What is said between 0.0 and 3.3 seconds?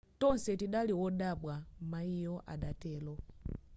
tonse tidali wodabwa mayiyo adatero